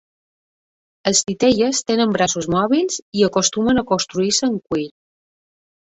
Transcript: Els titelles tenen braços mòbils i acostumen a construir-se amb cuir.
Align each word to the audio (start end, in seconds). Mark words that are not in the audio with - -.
Els 1.11 1.21
titelles 1.27 1.83
tenen 1.91 2.17
braços 2.17 2.49
mòbils 2.55 2.99
i 3.21 3.25
acostumen 3.31 3.79
a 3.79 3.87
construir-se 3.95 4.51
amb 4.53 4.69
cuir. 4.73 4.93